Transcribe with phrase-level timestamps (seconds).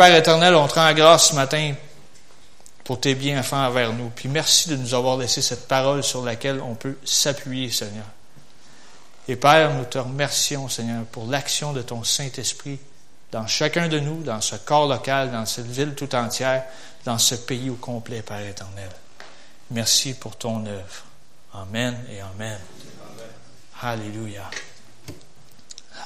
[0.00, 1.74] Père éternel, on te rend grâce ce matin
[2.84, 4.08] pour tes bienfaits envers nous.
[4.08, 8.06] Puis merci de nous avoir laissé cette parole sur laquelle on peut s'appuyer, Seigneur.
[9.28, 12.78] Et Père, nous te remercions, Seigneur, pour l'action de ton Saint-Esprit
[13.30, 16.64] dans chacun de nous, dans ce corps local, dans cette ville tout entière,
[17.04, 18.88] dans ce pays au complet, Père éternel.
[19.70, 21.04] Merci pour ton œuvre.
[21.52, 22.58] Amen et Amen.
[23.82, 24.48] Alléluia.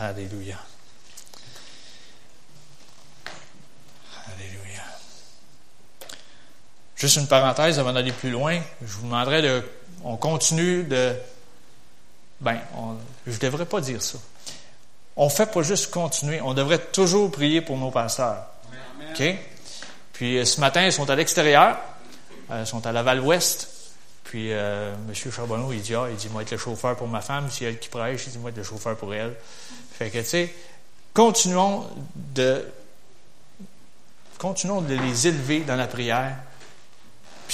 [0.00, 0.56] Alléluia.
[0.56, 0.73] Alléluia.
[7.04, 8.58] Juste une parenthèse avant d'aller plus loin.
[8.81, 9.62] Je vous demanderai de.
[10.04, 11.14] On continue de.
[12.40, 12.58] Ben,
[13.26, 14.17] je ne devrais pas dire ça.
[15.14, 16.40] On ne fait pas juste continuer.
[16.40, 18.46] On devrait toujours prier pour nos pasteurs.
[19.11, 19.22] OK?
[20.14, 21.76] Puis euh, ce matin, ils sont à l'extérieur.
[22.50, 23.68] Euh, ils sont à Laval-Ouest.
[24.25, 25.14] Puis euh, M.
[25.31, 27.50] Charbonneau, il dit, ah, il dit, moi, être le chauffeur pour ma femme.
[27.50, 29.34] Si elle qui prêche, il dit, moi, être le chauffeur pour elle.
[29.93, 30.54] Fait que, tu sais,
[31.12, 32.67] continuons de,
[34.39, 36.39] continuons de les élever dans la prière.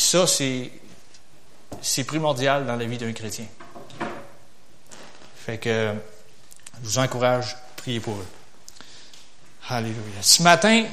[0.00, 3.44] Ça, c'est, primordial dans la vie d'un chrétien.
[5.36, 5.92] Fait que,
[6.82, 8.26] je vous encourage à prier pour eux.
[9.68, 10.22] Alléluia.
[10.22, 10.86] Ce matin,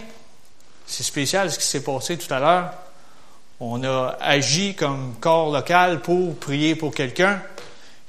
[0.85, 2.73] c'est spécial ce qui s'est passé tout à l'heure.
[3.61, 7.41] On a agi comme corps local pour prier pour quelqu'un.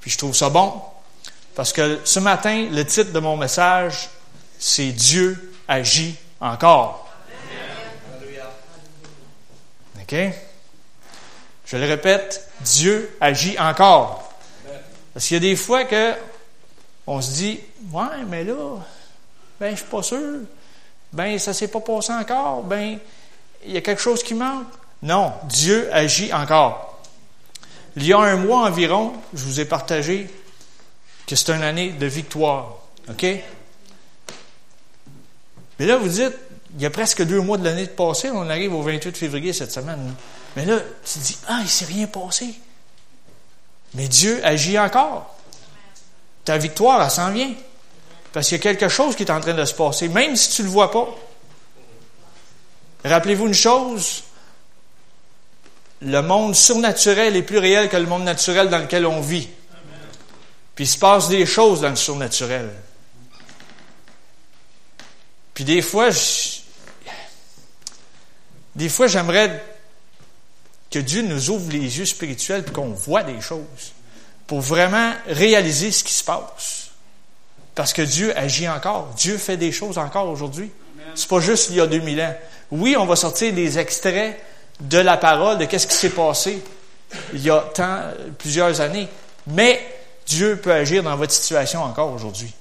[0.00, 0.83] Puis je trouve ça bon.
[1.55, 4.11] Parce que ce matin, le titre de mon message,
[4.59, 7.09] c'est Dieu agit encore.
[10.03, 10.17] OK?
[11.70, 14.33] Je le répète, Dieu agit encore.
[15.12, 16.14] Parce qu'il y a des fois que
[17.06, 17.60] on se dit,
[17.92, 18.77] ouais, mais là,
[19.60, 20.41] ben, je suis pas sûr.
[21.12, 22.62] Ben, ça s'est pas passé encore.
[22.62, 22.98] Ben,
[23.66, 24.66] il y a quelque chose qui manque.
[25.02, 27.02] Non, Dieu agit encore.
[27.97, 30.30] Il y a un mois environ, je vous ai partagé
[31.27, 32.77] que c'est une année de victoire.
[33.10, 33.27] OK?
[35.78, 36.34] Mais là, vous dites,
[36.77, 39.72] il y a presque deux mois de l'année passée, on arrive au 28 février cette
[39.72, 40.14] semaine.
[40.56, 42.54] Mais là, tu te dis, ah, il ne s'est rien passé.
[43.94, 45.36] Mais Dieu agit encore.
[46.44, 47.53] Ta victoire, elle s'en vient.
[48.32, 50.50] Parce qu'il y a quelque chose qui est en train de se passer, même si
[50.50, 51.08] tu ne le vois pas.
[53.04, 54.25] Rappelez-vous une chose,
[56.03, 59.48] le monde surnaturel est plus réel que le monde naturel dans lequel on vit.
[60.75, 62.70] Puis il se passe des choses dans le surnaturel.
[65.54, 66.10] Puis des fois,
[68.76, 69.60] des fois, j'aimerais
[70.91, 73.93] que Dieu nous ouvre les yeux spirituels et qu'on voit des choses
[74.47, 76.91] pour vraiment réaliser ce qui se passe.
[77.75, 79.09] Parce que Dieu agit encore.
[79.16, 80.71] Dieu fait des choses encore aujourd'hui.
[81.15, 82.34] C'est pas juste il y a 2000 ans.
[82.71, 84.38] Oui, on va sortir des extraits
[84.81, 86.62] de la parole, de qu'est-ce qui s'est passé
[87.32, 88.03] il y a tant,
[88.38, 89.09] plusieurs années.
[89.47, 89.81] Mais
[90.26, 92.53] Dieu peut agir dans votre situation encore aujourd'hui.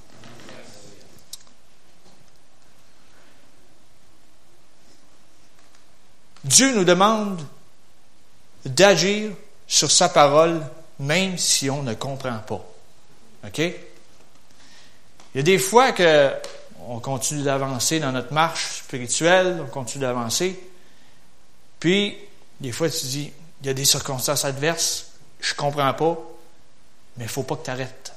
[6.44, 7.42] Dieu nous demande
[8.66, 9.32] d'agir
[9.68, 10.62] sur sa parole
[11.00, 12.66] même si on ne comprend pas.
[13.46, 13.60] OK?
[13.60, 13.74] Il
[15.36, 16.32] y a des fois que
[16.90, 20.58] on continue d'avancer dans notre marche spirituelle, on continue d'avancer,
[21.80, 22.18] puis,
[22.60, 23.32] des fois, tu dis,
[23.62, 25.08] il y a des circonstances adverses,
[25.40, 26.18] je comprends pas,
[27.18, 28.14] mais il faut pas que tu arrêtes.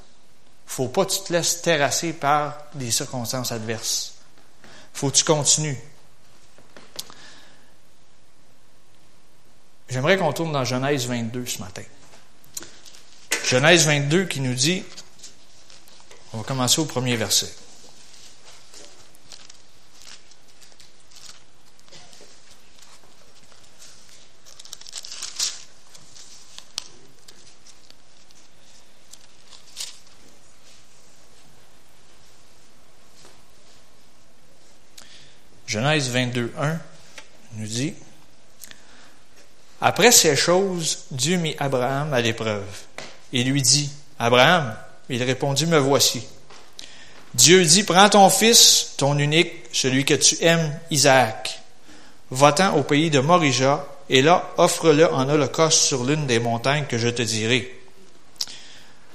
[0.67, 4.15] Il ne faut pas que tu te laisses terrasser par des circonstances adverses.
[4.95, 5.78] Il faut que tu continues.
[9.91, 11.83] J'aimerais qu'on tourne dans Genèse 22 ce matin.
[13.45, 14.84] Genèse 22 qui nous dit,
[16.33, 17.53] on va commencer au premier verset.
[35.67, 36.78] Genèse 22, 1
[37.55, 37.95] nous dit
[39.80, 42.64] Après ces choses, Dieu mit Abraham à l'épreuve
[43.32, 44.76] et lui dit Abraham,
[45.08, 46.22] il répondit Me voici.
[47.34, 51.60] Dieu dit Prends ton fils, ton unique, celui que tu aimes, Isaac.
[52.30, 56.98] Va-t'en au pays de Morija, et là, offre-le en holocauste sur l'une des montagnes que
[56.98, 57.76] je te dirai.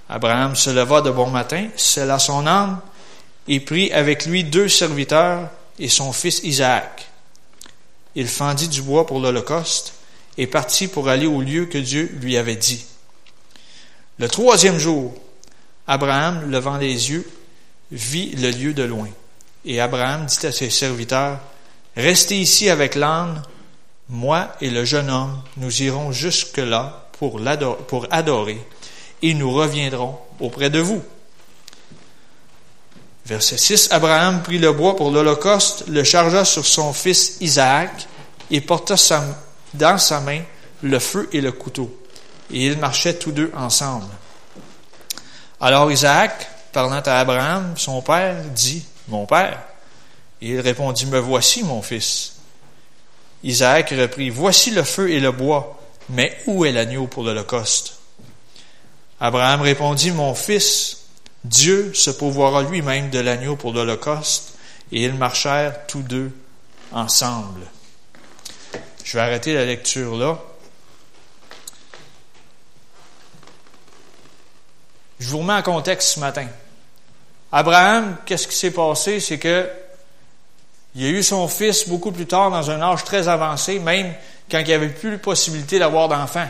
[0.10, 2.80] Abraham se leva de bon matin, scella son âme,
[3.48, 7.08] et prit avec lui deux serviteurs et son fils Isaac.
[8.16, 9.95] Il fendit du bois pour l'Holocauste
[10.38, 12.86] et partit pour aller au lieu que Dieu lui avait dit.
[14.18, 15.14] Le troisième jour,
[15.88, 17.28] Abraham, levant les yeux,
[17.92, 19.10] vit le lieu de loin.
[19.66, 21.40] Et Abraham dit à ses serviteurs,
[21.96, 23.42] Restez ici avec l'âne,
[24.10, 27.40] moi et le jeune homme, nous irons jusque-là pour,
[27.88, 28.60] pour adorer,
[29.22, 31.02] et nous reviendrons auprès de vous.
[33.26, 33.88] Verset 6.
[33.92, 38.08] Abraham prit le bois pour l'Holocauste, le chargea sur son fils Isaac
[38.52, 38.98] et porta
[39.76, 40.42] dans sa main
[40.82, 41.94] le feu et le couteau.
[42.52, 44.08] Et ils marchaient tous deux ensemble.
[45.60, 49.62] Alors Isaac, parlant à Abraham, son père, dit, Mon père.
[50.42, 52.34] Et il répondit, Me voici, mon fils.
[53.44, 55.80] Isaac reprit, Voici le feu et le bois,
[56.10, 57.94] mais où est l'agneau pour l'Holocauste?
[59.20, 61.06] Abraham répondit, Mon fils,
[61.44, 64.54] Dieu se pourvoira lui-même de l'agneau pour l'Holocauste,
[64.92, 66.32] et ils marchèrent tous deux
[66.92, 67.62] ensemble.
[69.06, 70.40] Je vais arrêter la lecture là.
[75.20, 76.48] Je vous remets en contexte ce matin.
[77.52, 79.20] Abraham, qu'est-ce qui s'est passé?
[79.20, 79.70] C'est que
[80.96, 84.14] il a eu son fils beaucoup plus tard, dans un âge très avancé, même
[84.50, 86.50] quand il n'y avait plus possibilité d'avoir d'enfants.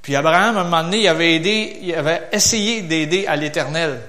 [0.00, 4.00] Puis Abraham, à un moment donné, il avait aidé, il avait essayé d'aider à l'Éternel.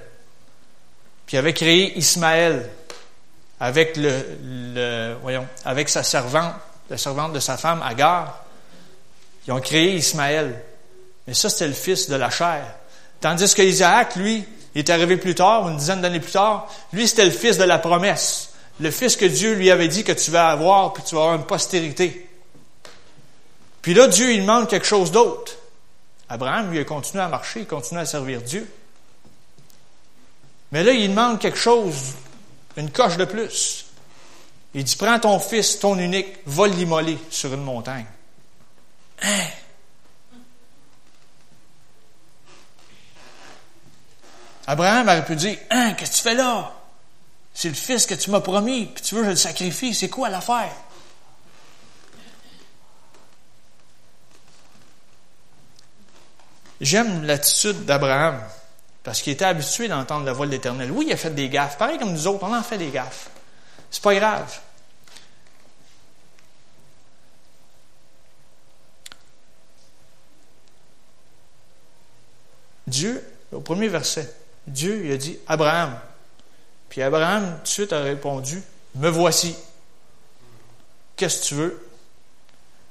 [1.26, 2.70] Puis il avait créé Ismaël
[3.64, 3.98] avec
[5.90, 6.54] sa servante,
[6.90, 8.44] la servante de sa femme Agar.
[9.48, 10.62] Ils ont créé Ismaël.
[11.28, 12.66] Mais ça, c'était le fils de la chair.
[13.22, 14.44] Tandis que Isaac, lui,
[14.76, 16.70] il est arrivé plus tard, une dizaine d'années plus tard.
[16.92, 18.50] Lui, c'était le fils de la promesse.
[18.80, 21.36] Le fils que Dieu lui avait dit que tu vas avoir, puis tu vas avoir
[21.36, 22.30] une postérité.
[23.82, 25.54] Puis là, Dieu, il demande quelque chose d'autre.
[26.28, 28.70] Abraham, lui, a continué à marcher, il continue à servir Dieu.
[30.72, 32.14] Mais là, il demande quelque chose,
[32.78, 33.86] une coche de plus.
[34.74, 38.06] Il dit, prends ton fils, ton unique, va l'immoler sur une montagne.
[39.22, 39.46] Hein?
[44.66, 46.74] Abraham aurait pu dire, hein, qu'est-ce que tu fais là?
[47.54, 49.94] C'est le fils que tu m'as promis, puis tu veux que je le sacrifie.
[49.94, 50.74] C'est quoi l'affaire?
[56.82, 58.42] J'aime l'attitude d'Abraham,
[59.04, 60.90] parce qu'il était habitué d'entendre la voix de l'Éternel.
[60.92, 63.30] Oui, il a fait des gaffes, pareil comme nous autres, on en fait des gaffes.
[63.92, 64.60] C'est pas grave.
[72.88, 74.34] Dieu, au premier verset,
[74.68, 76.00] Dieu a dit Abraham.
[76.90, 78.62] Puis Abraham tout de suite a répondu
[78.96, 79.56] Me voici.
[81.16, 81.88] Qu'est-ce que tu veux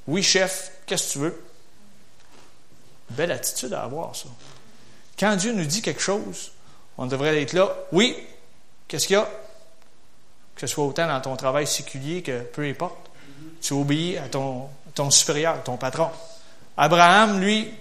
[0.07, 1.45] Oui, chef, qu'est-ce que tu veux?
[3.11, 4.29] Belle attitude à avoir, ça.
[5.19, 6.53] Quand Dieu nous dit quelque chose,
[6.99, 7.75] on devrait être là.
[7.93, 8.17] Oui,
[8.89, 9.29] qu'est-ce qu'il y a?
[10.55, 13.11] Que ce soit autant dans ton travail séculier que peu importe.
[13.61, 14.69] Tu obéis à ton,
[15.11, 16.11] supérieur, ton patron.
[16.77, 17.73] Abraham, lui,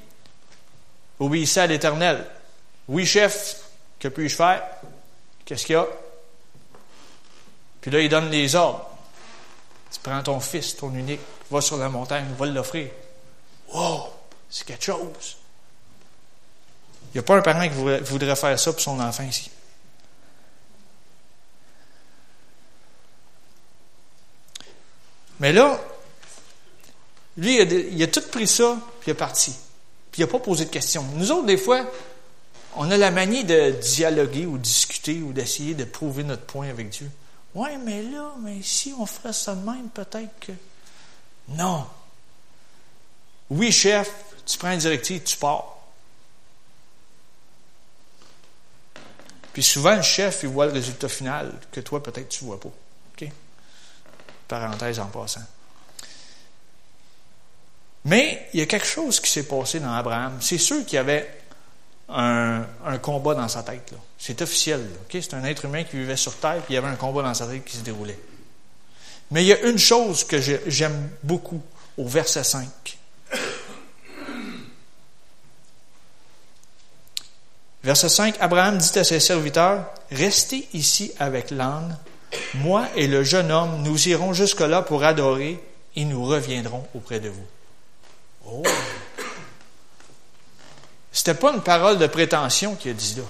[1.20, 2.26] obéissait à l'Éternel.
[2.88, 3.62] Oui, chef,
[4.00, 4.64] que puis-je faire?
[5.46, 5.88] Qu'est-ce qu'il y a?
[7.82, 8.88] Puis là, il donne les ordres.
[9.92, 11.20] Tu prends ton fils, ton unique,
[11.50, 12.90] va sur la montagne, va l'offrir.
[13.74, 14.08] Wow!
[14.50, 15.38] C'est quelque chose.
[17.14, 17.76] Il n'y a pas un parent qui
[18.10, 19.52] voudrait faire ça pour son enfant ici.
[25.42, 25.82] Mais là,
[27.38, 29.52] lui, il a, tout pris ça, puis il est parti.
[30.12, 31.04] Puis il n'a pas posé de questions.
[31.16, 31.84] Nous autres, des fois,
[32.76, 36.90] on a la manie de dialoguer ou discuter ou d'essayer de prouver notre point avec
[36.90, 37.10] Dieu.
[37.56, 40.52] Oui, mais là, mais si on ferait ça de même, peut-être que.
[41.50, 41.86] Non.
[43.50, 44.14] Oui, chef,
[44.46, 45.81] tu prends une directive, tu pars.
[49.54, 52.60] Puis souvent, le chef, il voit le résultat final que toi, peut-être, tu ne vois
[52.60, 52.70] pas.
[52.70, 53.30] OK?
[54.48, 55.42] Parenthèse en passant.
[58.06, 60.38] Mais il y a quelque chose qui s'est passé dans Abraham.
[60.40, 61.42] C'est sûr qu'il y avait
[62.10, 62.66] un,
[63.02, 63.94] combat dans sa tête.
[64.18, 64.86] C'est officiel.
[65.12, 67.34] C'est un être humain qui vivait sur Terre, puis il y avait un combat dans
[67.34, 68.20] sa tête qui se déroulait.
[69.32, 71.62] Mais il y a une chose que j'aime beaucoup
[71.98, 72.68] au verset 5.
[77.84, 81.98] Verset 5, Abraham dit à ses serviteurs, Restez ici avec l'âne,
[82.56, 85.60] moi et le jeune homme, nous irons jusque-là pour adorer
[85.96, 87.46] et nous reviendrons auprès de vous.
[88.46, 88.64] Oh!
[91.12, 93.24] C'était pas une parole de prétention qu'il a dit là.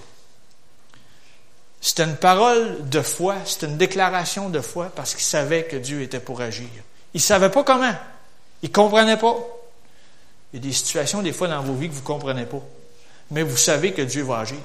[1.79, 6.01] C'était une parole de foi, c'était une déclaration de foi parce qu'il savait que Dieu
[6.01, 6.67] était pour agir.
[7.13, 7.93] Il savait pas comment.
[8.61, 9.35] Il comprenait pas.
[10.53, 12.61] Il y a des situations, des fois, dans vos vies que vous ne comprenez pas.
[13.31, 14.59] Mais vous savez que Dieu va agir.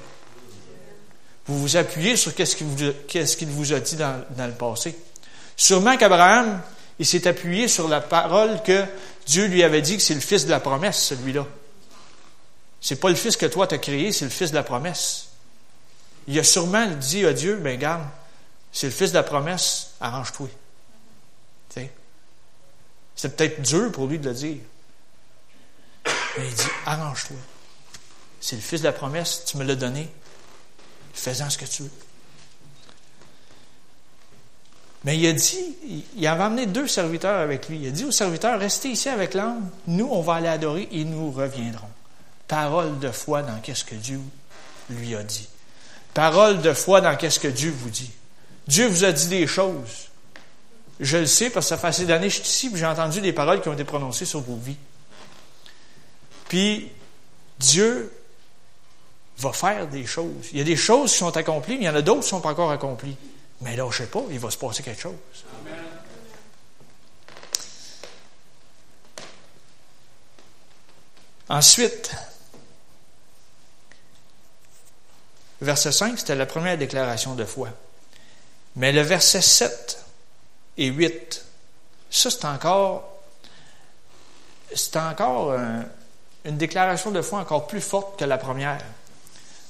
[1.47, 4.97] Vous vous appuyez sur qu'est-ce qu'il vous, vous, a dit dans, dans le passé.
[5.57, 6.61] Sûrement qu'Abraham,
[6.99, 8.85] il s'est appuyé sur la parole que
[9.27, 11.47] Dieu lui avait dit que c'est le fils de la promesse, celui-là.
[12.81, 15.29] C'est pas le fils que toi t'as créé, c'est le fils de la promesse.
[16.29, 18.05] Il a sûrement dit à Dieu, ben garde,
[18.73, 20.49] c'est le fils de la promesse, arrange-toi.
[23.17, 24.59] C'est peut-être dur pour lui de le dire.
[26.37, 27.37] Mais il dit, arrange-toi.
[28.47, 30.09] C'est le fils de la promesse, tu me l'as donné.
[31.15, 31.91] Fais-en ce que tu veux.
[35.03, 35.77] Mais il a dit,
[36.17, 37.81] il avait amené deux serviteurs avec lui.
[37.81, 41.03] Il a dit aux serviteurs, restez ici avec l'âme, nous, on va aller adorer et
[41.03, 41.89] nous reviendrons.
[42.47, 44.21] Parole de foi dans qu'est-ce que Dieu
[44.91, 45.49] lui a dit.
[46.15, 48.13] Parole de foi dans qu'est-ce que Dieu vous dit.
[48.69, 50.07] Dieu vous a dit des choses.
[51.01, 53.21] Je le sais parce que ça fait assez d'années que je suis ici, j'ai entendu
[53.21, 54.79] des paroles qui ont été prononcées sur vos vies.
[56.49, 56.93] Puis
[57.59, 58.13] Dieu
[59.39, 60.49] va faire des choses.
[60.53, 62.27] Il y a des choses qui sont accomplies, mais il y en a d'autres qui
[62.27, 63.17] ne sont pas encore accomplies.
[63.61, 65.15] Mais là, je sais pas, il va se passer quelque chose.
[71.49, 72.13] Ensuite,
[75.61, 77.69] verset 5, c'était la première déclaration de foi.
[78.75, 80.05] Mais le verset 7
[80.77, 81.45] et 8,
[82.11, 83.09] ça c'est encore,
[84.75, 85.55] c'est encore
[86.45, 88.85] une déclaration de foi encore plus forte que la première.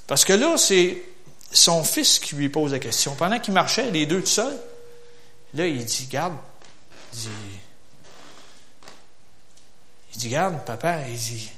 [0.06, 1.02] Parce que là, c'est
[1.52, 3.14] son fils qui lui pose la question.
[3.14, 4.58] Pendant qu'il marchait, les deux tout seuls,
[5.54, 6.36] là, il dit, garde,
[7.12, 7.28] il dit,
[10.16, 11.50] dit, garde, papa, il dit,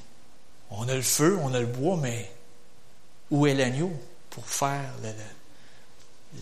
[0.71, 2.31] on a le feu, on a le bois, mais
[3.31, 3.93] où est l'agneau
[4.31, 4.93] pour faire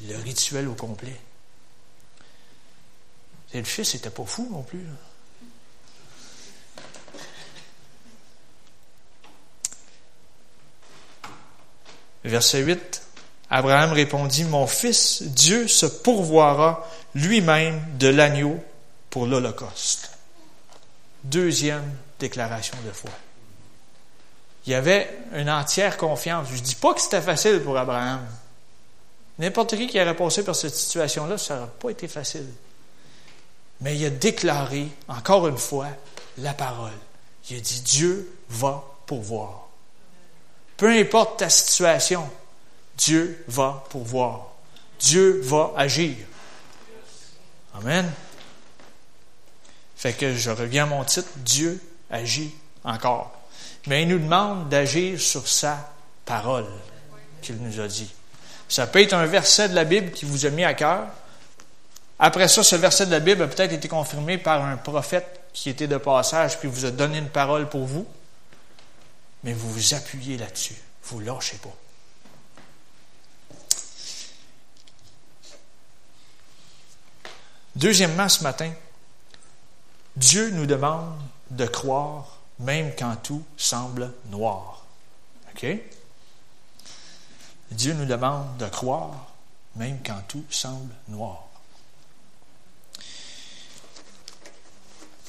[0.08, 1.16] le, rituel au complet?
[3.52, 4.84] Et le fils n'était pas fou non plus.
[12.26, 13.02] Verset 8.
[13.50, 18.62] Abraham répondit, Mon fils, Dieu se pourvoira lui-même de l'agneau
[19.10, 20.10] pour l'Holocauste.
[21.24, 21.84] Deuxième
[22.18, 23.10] déclaration de foi.
[24.66, 26.48] Il y avait une entière confiance.
[26.50, 28.26] Je ne dis pas que c'était facile pour Abraham.
[29.38, 32.46] N'importe qui qui aurait passé par cette situation-là, ça n'aurait pas été facile.
[33.80, 35.88] Mais il a déclaré, encore une fois,
[36.38, 36.92] la parole.
[37.48, 39.65] Il a dit, Dieu va pourvoir.
[40.76, 42.28] Peu importe ta situation,
[42.96, 44.48] Dieu va pourvoir.
[44.98, 46.16] Dieu va agir.
[47.74, 48.10] Amen.
[49.96, 51.80] Fait que je reviens à mon titre, Dieu
[52.10, 52.54] agit
[52.84, 53.32] encore.
[53.86, 55.90] Mais il nous demande d'agir sur sa
[56.24, 56.66] parole
[57.40, 58.12] qu'il nous a dit.
[58.68, 61.06] Ça peut être un verset de la Bible qui vous a mis à cœur.
[62.18, 65.70] Après ça, ce verset de la Bible a peut-être été confirmé par un prophète qui
[65.70, 68.06] était de passage puis vous a donné une parole pour vous.
[69.46, 70.74] Mais vous vous appuyez là-dessus.
[71.04, 71.74] Vous ne lâchez pas.
[77.76, 78.72] Deuxièmement, ce matin,
[80.16, 81.16] Dieu nous demande
[81.50, 84.84] de croire même quand tout semble noir.
[85.54, 85.66] OK?
[87.70, 89.28] Dieu nous demande de croire
[89.76, 91.44] même quand tout semble noir.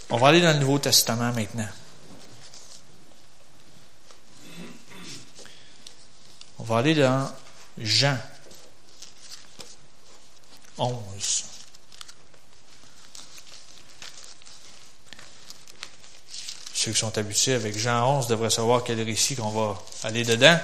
[0.10, 1.68] On va aller dans le Nouveau Testament maintenant.
[6.60, 7.32] On va aller dans
[7.78, 8.18] Jean
[10.78, 11.44] 11.
[16.74, 20.60] Ceux qui sont habitués avec Jean 11 devraient savoir quel récit qu'on va aller dedans.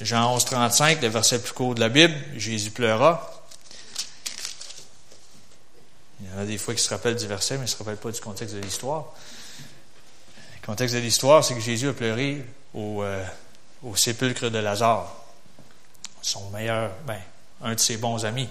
[0.00, 3.32] Jean 11, 35, le verset plus court de la Bible, Jésus pleura.
[6.20, 7.96] Il y en a des fois qui se rappellent du verset, mais ne se rappellent
[7.96, 9.06] pas du contexte de l'histoire.
[10.60, 13.24] Le contexte de l'histoire, c'est que Jésus a pleuré au, euh,
[13.82, 15.12] au sépulcre de Lazare,
[16.22, 17.20] son meilleur, ben,
[17.62, 18.48] un de ses bons amis.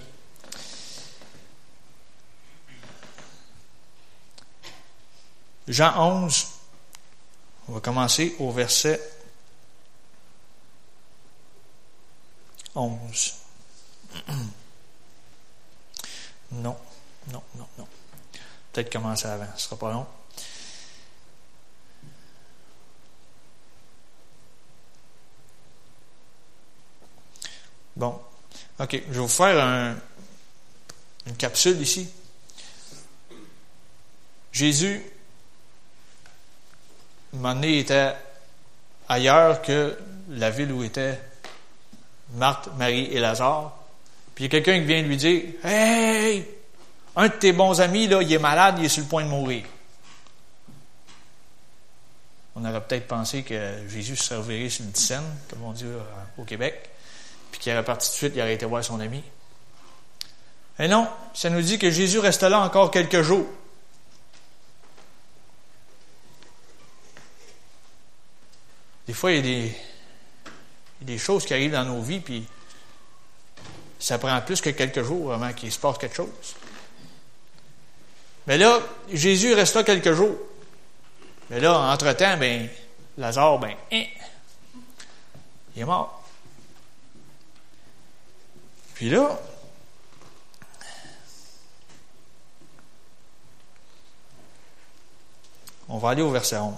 [5.68, 6.46] Jean 11,
[7.68, 9.00] on va commencer au verset
[12.74, 13.34] 11.
[16.52, 16.76] Non,
[17.32, 17.88] non, non, non.
[18.72, 20.06] Peut-être commencer avant, ce sera pas long.
[27.96, 28.20] Bon,
[28.78, 29.96] OK, je vais vous faire
[31.26, 32.08] une capsule ici.
[34.52, 35.02] Jésus
[37.32, 38.14] un était
[39.08, 39.96] ailleurs que
[40.30, 41.18] la ville où étaient
[42.34, 43.76] Marthe, Marie et Lazare.
[44.34, 46.46] Puis il y a quelqu'un qui vient lui dire Hey,
[47.14, 49.28] un de tes bons amis, là, il est malade, il est sur le point de
[49.28, 49.64] mourir.
[52.54, 56.00] On aurait peut-être pensé que Jésus se servirait sur une scène, comme on dit euh,
[56.38, 56.90] au Québec,
[57.50, 59.22] puis qu'il aurait parti tout de suite, il aurait été voir son ami.
[60.78, 63.46] Et non, ça nous dit que Jésus reste là encore quelques jours.
[69.06, 69.76] Des fois, il y, a des,
[71.00, 72.46] des choses qui arrivent dans nos vies, puis
[73.98, 76.56] ça prend plus que quelques jours avant qu'il se passe quelque chose.
[78.46, 78.80] Mais là,
[79.12, 80.36] Jésus reste là quelques jours.
[81.50, 82.68] Mais là, entre-temps, ben,
[83.18, 84.04] Lazare, ben, hein,
[85.74, 86.15] il est mort.
[88.96, 89.38] Puis là,
[95.86, 96.74] on va aller au verset 11.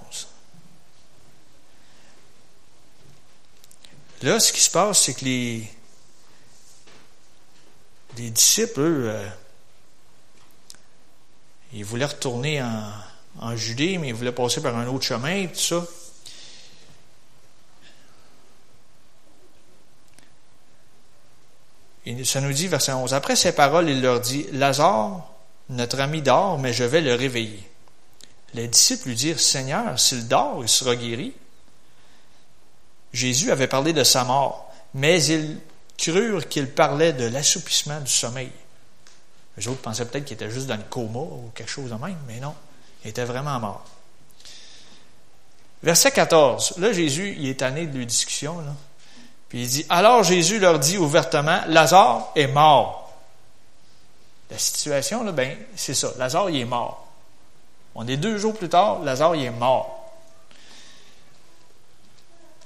[4.22, 5.72] Là, ce qui se passe, c'est que les,
[8.16, 9.28] les disciples, eux, euh,
[11.72, 12.90] ils voulaient retourner en,
[13.38, 15.86] en Judée, mais ils voulaient passer par un autre chemin, tout ça.
[22.08, 25.30] Et ça nous dit, verset 11, après ces paroles, il leur dit, Lazare,
[25.68, 27.62] notre ami dort, mais je vais le réveiller.
[28.54, 31.34] Les disciples lui dirent, Seigneur, s'il dort, il sera guéri.
[33.12, 35.58] Jésus avait parlé de sa mort, mais ils
[35.98, 38.52] crurent qu'il parlait de l'assoupissement du sommeil.
[39.58, 42.16] Les autres pensaient peut-être qu'il était juste dans le coma ou quelque chose de même,
[42.26, 42.54] mais non,
[43.04, 43.84] il était vraiment mort.
[45.82, 46.78] Verset 14.
[46.78, 48.60] Là, Jésus, il est tanné de leur discussion.
[48.60, 48.74] Là.
[49.48, 53.12] Puis il dit, alors Jésus leur dit ouvertement, Lazare est mort.
[54.50, 56.12] La situation, là, ben, c'est ça.
[56.18, 57.06] Lazare, il est mort.
[57.94, 59.94] On est deux jours plus tard, Lazare, il est mort.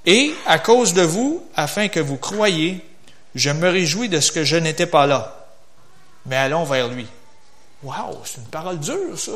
[0.05, 2.85] Et à cause de vous, afin que vous croyiez,
[3.35, 5.47] je me réjouis de ce que je n'étais pas là.
[6.27, 7.07] Mais allons vers lui.
[7.83, 9.33] Wow, c'est une parole dure, ça.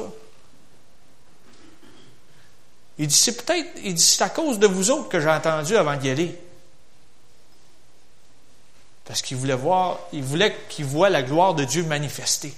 [2.98, 5.76] Il dit, c'est peut-être, il dit, c'est à cause de vous autres que j'ai entendu
[5.76, 6.38] avant d'y aller.
[9.06, 12.52] Parce qu'il voulait voir, il voulait qu'il voit la gloire de Dieu manifestée.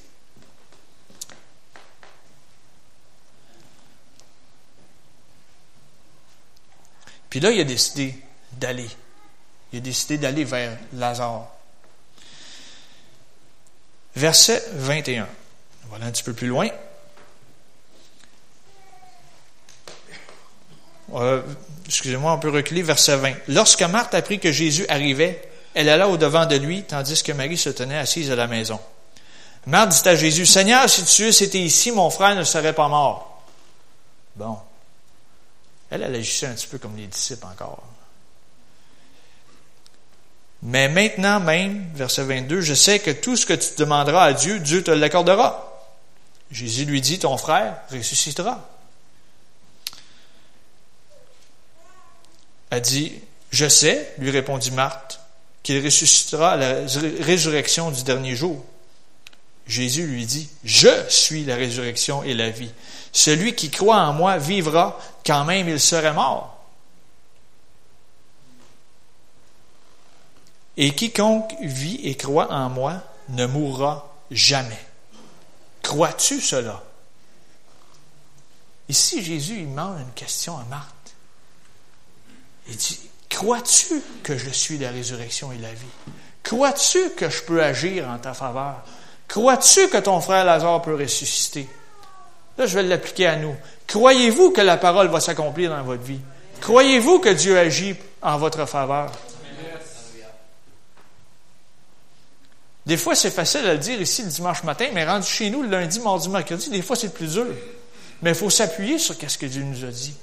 [7.28, 8.14] Puis là, il a décidé
[8.52, 8.88] d'aller.
[9.72, 11.48] Il a décidé d'aller vers Lazare.
[14.16, 15.28] Verset 21.
[15.90, 16.68] Voilà un petit peu plus loin.
[21.14, 21.42] Euh,
[21.86, 23.34] excusez-moi, on peut reculer, verset 20.
[23.48, 27.70] Lorsque Marthe apprit que Jésus arrivait, elle alla au-devant de lui, tandis que Marie se
[27.70, 28.80] tenait assise à la maison.
[29.66, 33.42] Marthe dit à Jésus, Seigneur, si tu été ici, mon frère ne serait pas mort.
[34.36, 34.58] Bon.
[35.90, 37.82] Elle, elle agissait un petit peu comme les disciples encore.
[40.62, 44.58] Mais maintenant même, verset 22, je sais que tout ce que tu demanderas à Dieu,
[44.58, 45.64] Dieu te l'accordera.
[46.50, 48.68] Jésus lui dit, ton frère ressuscitera.
[52.70, 55.17] Elle dit, je sais, lui répondit Marthe,
[55.62, 56.74] qu'il ressuscitera à la
[57.20, 58.64] résurrection du dernier jour.
[59.66, 62.70] Jésus lui dit, je suis la résurrection et la vie.
[63.12, 66.58] Celui qui croit en moi vivra quand même il serait mort.
[70.78, 74.86] Et quiconque vit et croit en moi ne mourra jamais.
[75.82, 76.82] Crois-tu cela?
[78.88, 80.94] Ici, Jésus, il demande une question à Marthe.
[82.68, 83.07] Il dit,
[83.38, 86.12] crois-tu que je suis la résurrection et la vie?
[86.42, 88.82] Crois-tu que je peux agir en ta faveur?
[89.28, 91.68] Crois-tu que ton frère Lazare peut ressusciter?
[92.56, 93.54] Là, je vais l'appliquer à nous.
[93.86, 96.18] Croyez-vous que la parole va s'accomplir dans votre vie?
[96.60, 99.12] Croyez-vous que Dieu agit en votre faveur?
[102.86, 105.62] Des fois, c'est facile à le dire ici le dimanche matin, mais rendu chez nous
[105.62, 107.46] le lundi, mardi, mercredi, des fois, c'est plus dur.
[108.20, 110.14] Mais il faut s'appuyer sur ce que Dieu nous a dit.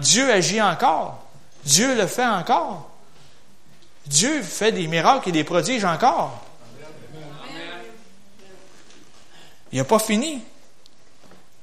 [0.00, 1.23] Dieu agit encore.
[1.64, 2.90] Dieu le fait encore.
[4.06, 6.44] Dieu fait des miracles et des prodiges encore.
[9.72, 10.42] Il n'a pas fini.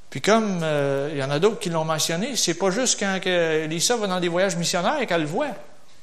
[0.09, 3.19] Puis comme euh, il y en a d'autres qui l'ont mentionné, c'est pas juste quand
[3.21, 5.47] que Lisa va dans des voyages missionnaires qu'elle le voit.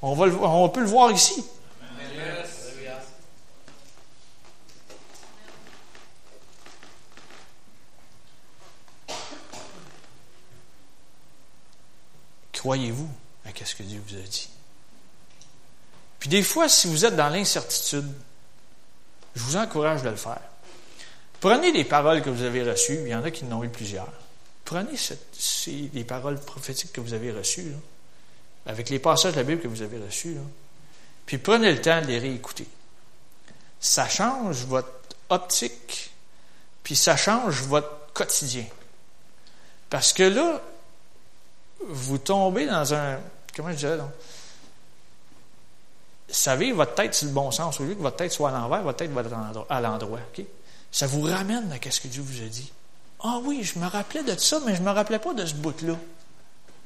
[0.00, 1.44] On, va on peut le voir ici.
[12.52, 13.08] Croyez-vous?
[13.62, 14.48] À ce que Dieu vous a dit?
[16.18, 18.10] Puis des fois, si vous êtes dans l'incertitude,
[19.34, 20.40] je vous encourage de le faire.
[21.40, 23.68] Prenez les paroles que vous avez reçues, il y en a qui en ont eu
[23.68, 24.12] plusieurs.
[24.64, 24.98] Prenez
[25.94, 27.72] les paroles prophétiques que vous avez reçues,
[28.66, 30.36] avec les passages de la Bible que vous avez reçus,
[31.24, 32.66] puis prenez le temps de les réécouter.
[33.80, 34.90] Ça change votre
[35.28, 36.10] optique,
[36.82, 38.64] puis ça change votre quotidien.
[39.88, 40.60] Parce que là,
[41.86, 43.20] vous tombez dans un.
[43.58, 43.88] Comment je?
[46.28, 47.80] Savez, votre tête c'est le bon sens.
[47.80, 49.32] Au lieu que votre tête soit à l'envers, votre tête va être
[49.68, 50.20] à l'endroit.
[50.92, 52.70] Ça vous ramène à ce que Dieu vous a dit.
[53.24, 55.54] Ah oui, je me rappelais de ça, mais je ne me rappelais pas de ce
[55.54, 55.94] bout-là.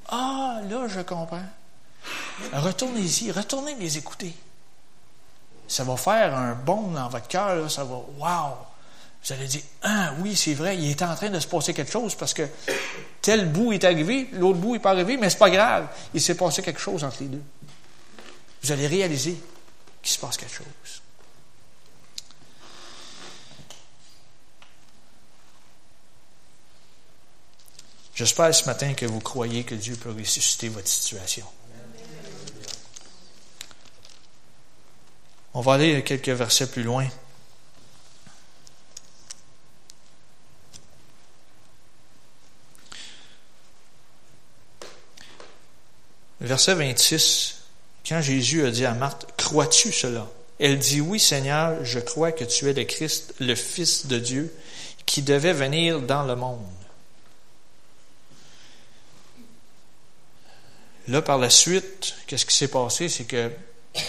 [0.09, 1.45] Ah, là, je comprends.
[2.55, 4.35] Retournez-y, retournez les écouter.
[5.69, 8.57] Ça va faire un bond dans votre cœur, ça va, wow!
[9.25, 11.93] Vous allez dire, ah oui, c'est vrai, il est en train de se passer quelque
[11.93, 12.49] chose parce que
[13.21, 15.89] tel bout est arrivé, l'autre bout n'est pas arrivé, mais c'est pas grave.
[16.13, 17.43] Il s'est passé quelque chose entre les deux.
[18.63, 19.37] Vous allez réaliser
[20.03, 20.67] qu'il se passe quelque chose.
[28.15, 31.47] J'espère ce matin que vous croyez que Dieu peut ressusciter votre situation.
[35.55, 37.07] On va aller quelques versets plus loin.
[46.43, 47.63] Verset 26,
[48.07, 50.27] quand Jésus a dit à Marthe, Crois-tu cela?
[50.59, 54.53] Elle dit, Oui Seigneur, je crois que tu es le Christ, le Fils de Dieu,
[55.07, 56.67] qui devait venir dans le monde.
[61.07, 63.09] Là, par la suite, qu'est-ce qui s'est passé?
[63.09, 63.51] C'est que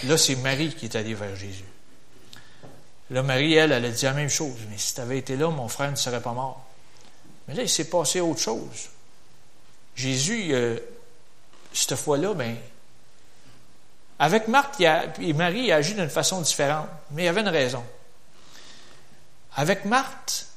[0.05, 1.65] là, c'est Marie qui est allée vers Jésus.
[3.11, 4.57] Là, Marie, elle, elle a dit la même chose.
[4.71, 6.65] Mais si tu avais été là, mon frère ne serait pas mort.
[7.47, 8.89] Mais là, il s'est passé autre chose.
[9.95, 10.79] Jésus, euh,
[11.73, 12.55] cette fois-là, ben,
[14.19, 14.79] avec Marthe
[15.35, 17.83] Marie, a agi d'une façon différente, mais il y avait une raison.
[19.55, 20.47] Avec Marthe,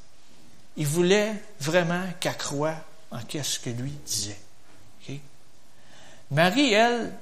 [0.77, 2.77] il voulait vraiment qu'elle croie
[3.11, 4.39] en ce que lui disait.
[6.31, 7.13] Marie, elle,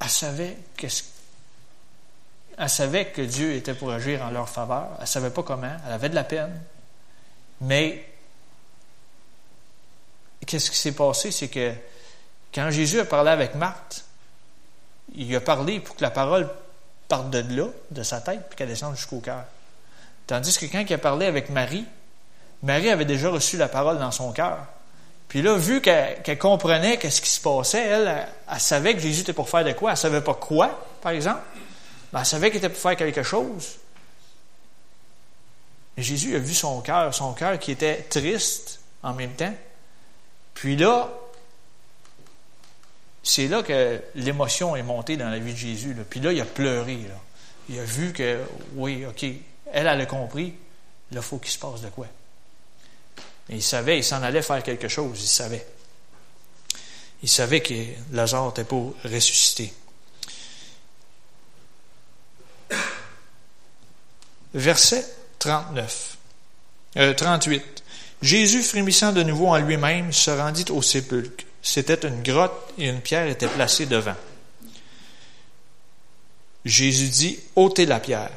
[0.00, 1.04] elle savait qu'est-ce
[2.56, 4.88] elle savait que Dieu était pour agir en leur faveur.
[5.00, 5.76] Elle savait pas comment.
[5.86, 6.60] Elle avait de la peine.
[7.60, 8.08] Mais
[10.46, 11.30] qu'est-ce qui s'est passé?
[11.30, 11.72] C'est que
[12.54, 14.04] quand Jésus a parlé avec Marthe,
[15.14, 16.48] il a parlé pour que la parole
[17.08, 19.44] parte de là, de sa tête, puis qu'elle descende jusqu'au cœur.
[20.26, 21.84] Tandis que quand il a parlé avec Marie,
[22.62, 24.58] Marie avait déjà reçu la parole dans son cœur.
[25.28, 29.32] Puis là, vu qu'elle comprenait qu'est-ce qui se passait, elle, elle, savait que Jésus était
[29.32, 29.92] pour faire de quoi?
[29.92, 31.42] Elle savait pas quoi, par exemple?
[32.12, 33.76] Mais elle savait qu'il était pour faire quelque chose.
[35.96, 39.54] Et Jésus a vu son cœur, son cœur qui était triste en même temps.
[40.54, 41.12] Puis là,
[43.22, 45.96] c'est là que l'émotion est montée dans la vie de Jésus.
[46.08, 46.98] Puis là, il a pleuré.
[47.68, 48.40] Il a vu que,
[48.74, 50.54] oui, OK, elle, elle a compris.
[51.10, 52.06] Là, il faut qu'il se passe de quoi.
[53.48, 55.66] Il savait, il s'en allait faire quelque chose, il savait.
[57.22, 57.74] Il savait que
[58.12, 59.72] Lazare était pour ressusciter.
[64.54, 65.04] Verset
[65.38, 66.16] 39,
[67.16, 67.83] 38.
[68.24, 71.44] Jésus, frémissant de nouveau en lui-même, se rendit au sépulcre.
[71.60, 74.16] C'était une grotte et une pierre était placée devant.
[76.64, 78.30] Jésus dit, ôtez la pierre.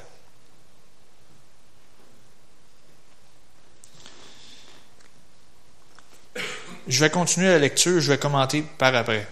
[6.90, 9.26] Je vais continuer la lecture, je vais commenter par après.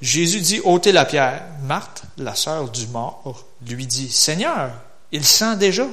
[0.00, 1.44] Jésus dit, ôtez la pierre.
[1.60, 4.70] Marthe, la sœur du mort, lui dit, Seigneur,
[5.12, 5.86] il sent déjà,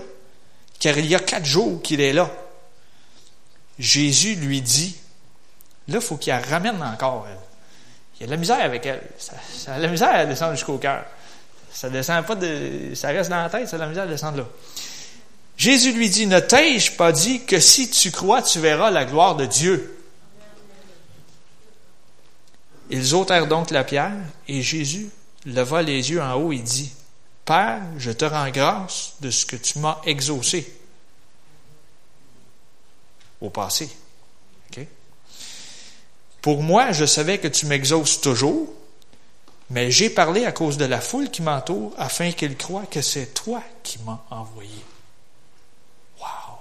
[0.80, 2.32] car il y a quatre jours qu'il est là.
[3.80, 4.96] Jésus lui dit,
[5.88, 7.28] là, il faut qu'il la ramène encore.
[8.16, 9.02] Il y a de la misère avec elle.
[9.18, 11.04] Ça, la misère à descendre jusqu'au cœur.
[11.74, 14.08] Ça descend pas de, ça reste dans la tête, ça a de la misère à
[14.08, 14.46] descendre là.
[15.58, 19.36] Jésus lui dit, ne t'ai-je pas dit que si tu crois, tu verras la gloire
[19.36, 19.98] de Dieu?
[22.90, 24.12] Ils ôtèrent donc la pierre,
[24.48, 25.10] et Jésus
[25.46, 26.92] leva les yeux en haut et dit,
[27.46, 30.72] Père, je te rends grâce de ce que tu m'as exaucé
[33.42, 33.90] au passé.
[36.42, 38.68] Pour moi, je savais que tu m'exauces toujours,
[39.70, 43.34] mais j'ai parlé à cause de la foule qui m'entoure afin qu'ils croient que c'est
[43.34, 44.84] toi qui m'as envoyé.
[46.20, 46.58] Wow!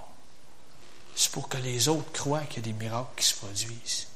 [1.15, 4.07] C'est pour que les autres croient qu'il y a des miracles qui se produisent.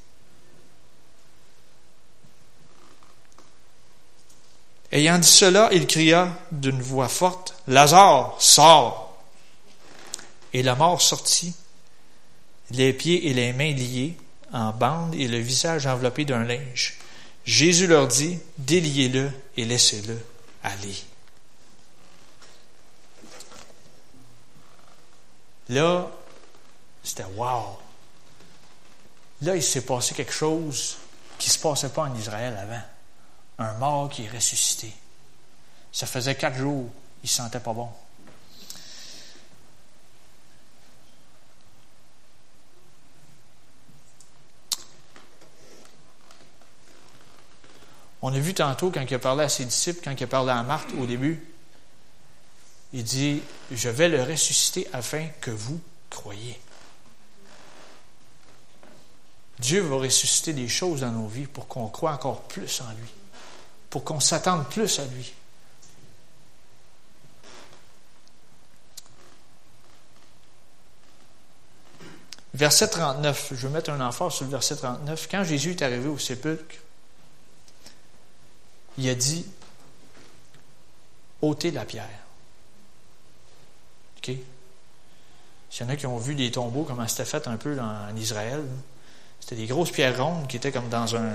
[4.92, 9.18] Ayant dit cela, il cria d'une voix forte, Lazare, sors!
[10.52, 11.54] Et la mort sortit
[12.70, 14.16] les pieds et les mains liés
[14.52, 16.98] en bande et le visage enveloppé d'un linge.
[17.44, 20.18] Jésus leur dit, déliez-le et laissez-le
[20.62, 20.96] aller.
[25.68, 26.10] Là,
[27.02, 27.78] c'était wow.
[29.42, 30.96] Là, il s'est passé quelque chose
[31.38, 32.82] qui ne se passait pas en Israël avant.
[33.58, 34.92] Un mort qui est ressuscité.
[35.92, 36.88] Ça faisait quatre jours,
[37.22, 37.88] il ne se sentait pas bon.
[48.22, 50.52] On a vu tantôt quand il a parlé à ses disciples, quand il a parlé
[50.52, 51.44] à Marthe au début,
[52.92, 56.58] il dit, je vais le ressusciter afin que vous croyez.
[59.58, 63.08] Dieu va ressusciter des choses dans nos vies pour qu'on croie encore plus en lui,
[63.90, 65.32] pour qu'on s'attende plus à lui.
[72.54, 75.28] Verset 39, je vais mettre un emphase sur le verset 39.
[75.30, 76.76] Quand Jésus est arrivé au sépulcre,
[78.98, 79.46] il a dit
[81.42, 82.08] ôtez la pierre.
[84.18, 84.34] OK?
[85.70, 88.16] S'il y en a qui ont vu des tombeaux, comment c'était fait un peu en
[88.16, 88.62] Israël,
[89.40, 91.32] c'était des grosses pierres rondes qui étaient comme dans un,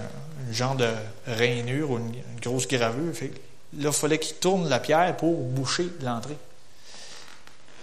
[0.52, 0.90] genre de
[1.28, 3.14] rainure ou une, grosse gravure.
[3.14, 3.30] là,
[3.74, 6.38] il fallait qu'ils tournent la pierre pour boucher l'entrée.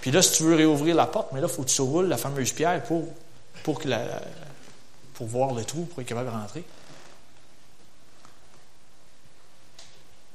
[0.00, 2.08] Puis là, si tu veux réouvrir la porte, mais là, il faut que tu surroules
[2.08, 3.08] la fameuse pierre pour,
[3.62, 3.80] pour,
[5.20, 6.64] voir le trou, pour être capable rentrer.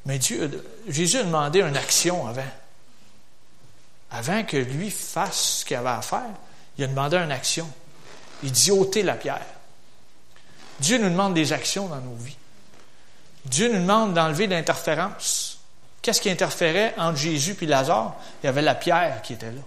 [0.06, 0.20] Mais
[0.88, 2.44] Jésus a demandé une action avant.
[4.12, 6.30] Avant que lui fasse ce qu'il avait à faire,
[6.78, 7.70] il a demandé une action.
[8.44, 9.46] Il dit ôter la pierre.
[10.80, 12.38] Dieu nous demande des actions dans nos vies.
[13.46, 15.60] Dieu nous demande d'enlever l'interférence.
[16.02, 18.16] Qu'est-ce qui interférait entre Jésus et Lazare?
[18.42, 19.62] Il y avait la pierre qui était là.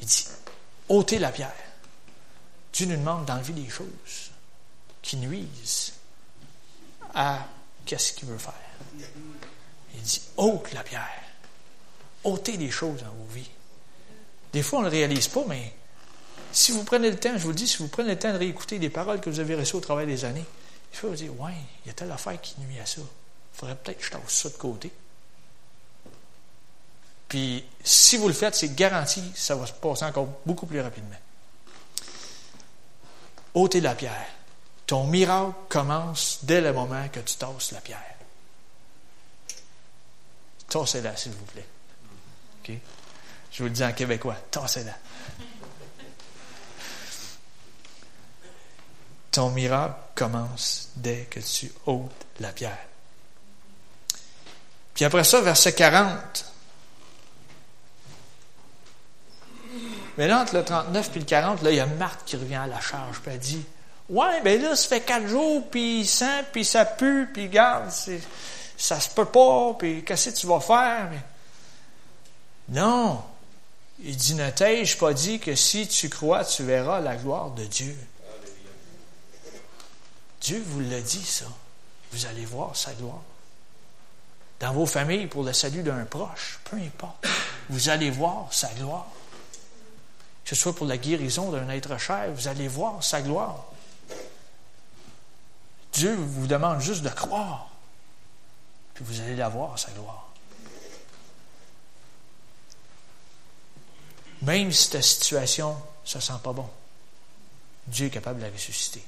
[0.00, 0.26] Il dit,
[0.88, 1.52] ôtez la pierre.
[2.72, 4.30] Dieu nous demande d'enlever des choses
[5.00, 5.94] qui nuisent
[7.14, 7.38] à
[7.84, 8.54] qu'est-ce qu'il veut faire?
[9.94, 11.22] Il dit, ôte la pierre.
[12.24, 13.50] ôtez des choses dans vos vies.
[14.52, 15.74] Des fois, on ne le réalise pas, mais
[16.52, 18.38] si vous prenez le temps, je vous le dis, si vous prenez le temps de
[18.38, 20.44] réécouter des paroles que vous avez reçues au travers des années,
[20.92, 23.00] il faut vous dire, ouais, il y a telle affaire qui nuit à ça.
[23.00, 24.92] Il faudrait peut-être que je tasse ça de côté.
[27.28, 31.16] Puis, si vous le faites, c'est garanti, ça va se passer encore beaucoup plus rapidement.
[33.54, 34.28] ôtez la pierre.
[34.86, 38.00] Ton miracle commence dès le moment que tu tasses la pierre.
[40.68, 41.66] Tassez-la, s'il vous plaît.
[43.54, 44.94] Je vous le dis en québécois, tassez-la.
[49.30, 52.86] Ton miracle commence dès que tu ôtes la pierre.
[54.94, 56.52] Puis après ça, verset 40.
[60.18, 62.54] Mais là, entre le 39 et le 40, là, il y a Marthe qui revient
[62.54, 63.64] à la charge, puis elle dit
[64.08, 67.90] Ouais, ben là, ça fait quatre jours, puis il sent, puis ça pue, puis garde,
[68.76, 71.10] ça se peut pas, puis qu'est-ce que tu vas faire?
[72.68, 73.22] Non.
[74.00, 77.64] Il dit, ne t'ai-je pas dit que si tu crois, tu verras la gloire de
[77.64, 77.96] Dieu?
[80.40, 81.46] Dieu vous l'a dit, ça.
[82.12, 83.22] Vous allez voir sa gloire.
[84.60, 87.26] Dans vos familles, pour le salut d'un proche, peu importe,
[87.68, 89.06] vous allez voir sa gloire.
[90.44, 93.64] Que ce soit pour la guérison d'un être cher, vous allez voir sa gloire.
[95.94, 97.68] Dieu vous demande juste de croire,
[98.94, 100.28] puis vous allez la voir, sa gloire.
[104.42, 105.76] Même si ta situation,
[106.14, 106.68] ne sent pas bon,
[107.86, 109.04] Dieu est capable de la ressusciter.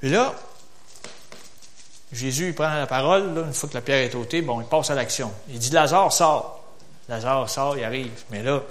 [0.00, 0.34] Et là,
[2.12, 4.94] Jésus prend la parole, une fois que la pierre est ôtée, bon, il passe à
[4.94, 5.32] l'action.
[5.48, 6.57] Il dit Lazare, sort.
[7.08, 8.12] Lazare sort, il arrive.
[8.30, 8.62] Mais là,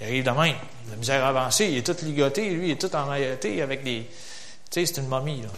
[0.00, 0.56] il arrive de même.
[0.90, 4.06] La misère avancée, il est tout ligoté, lui, il est tout emmailloté avec des.
[4.70, 5.48] Tu sais, c'est une momie, là.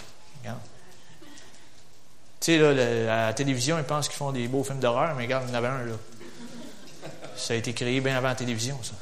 [0.41, 0.59] Regarde.
[2.41, 5.25] Tu sais, là, à la télévision, ils pensent qu'ils font des beaux films d'horreur, mais
[5.25, 5.95] regarde, il y en avait un, là.
[7.37, 8.93] Ça a été créé bien avant la télévision, ça.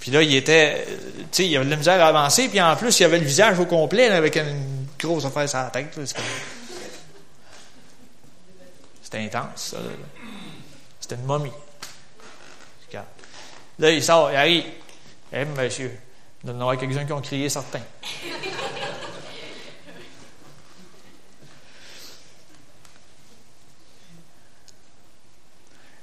[0.00, 2.76] Puis là, il était, tu sais, il avait de la misère à avancer, puis en
[2.76, 5.98] plus, il avait le visage au complet, avec une grosse affaire sur la tête.
[9.02, 9.78] C'était intense, ça.
[11.06, 11.52] C'était une momie.
[13.78, 14.64] Là, il sort, il arrive.
[15.32, 15.96] Eh, monsieur,
[16.42, 17.82] il doit y en avoir quelques-uns qui ont crié certains.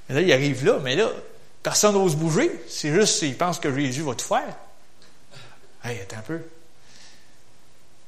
[0.10, 1.10] Et là, il arrive là, mais là,
[1.62, 2.64] personne n'ose bouger.
[2.70, 4.56] C'est juste s'il pense que Jésus va tout faire.
[5.84, 6.42] Hey, attends un peu.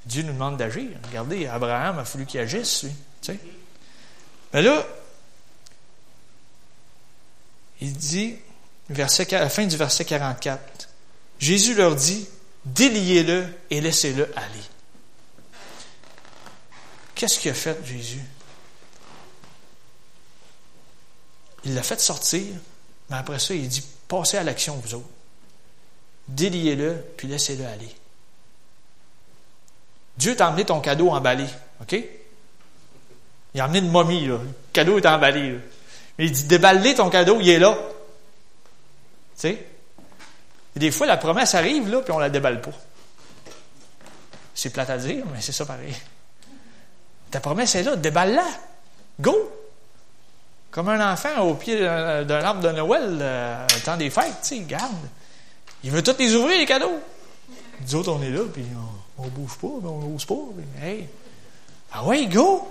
[0.06, 0.92] Dieu nous demande d'agir.
[1.10, 3.38] Regardez, Abraham a fallu qu'il agisse, lui.
[4.54, 4.86] Mais là,
[7.82, 8.36] il dit,
[8.90, 10.90] verset, à la fin du verset 44,
[11.40, 12.28] Jésus leur dit,
[12.66, 14.64] déliez-le et laissez-le aller.
[17.14, 18.22] Qu'est-ce qu'il a fait, Jésus?
[21.64, 22.46] Il l'a fait sortir,
[23.10, 25.10] mais après ça, il dit, passez à l'action, vous autres.
[26.28, 27.94] Déliez-le, puis laissez-le aller.
[30.18, 31.46] Dieu t'a emmené ton cadeau emballé,
[31.82, 31.96] OK?
[33.54, 34.38] Il a emmené une momie, là.
[34.38, 35.60] Le cadeau est emballé.
[36.18, 37.78] Mais il dit, déballer ton cadeau, il est là.
[39.36, 39.66] Tu sais?
[40.76, 42.72] des fois, la promesse arrive, là, puis on la déballe pas.
[44.54, 45.96] C'est plate à dire, mais c'est ça pareil.
[47.32, 48.46] Ta promesse est là, déballe-la.
[49.20, 49.52] Go!
[50.72, 54.60] Comme un enfant au pied d'un arbre de Noël, euh, temps des fêtes, tu sais,
[54.60, 54.92] garde.
[55.84, 57.00] Il veut tous les ouvrir, les cadeaux.
[57.82, 58.66] Nous autres, on est là, puis
[59.18, 60.36] on, ne bouge pas, on n'ose pas.
[60.82, 61.08] hey.
[61.92, 62.68] Ah ouais, go!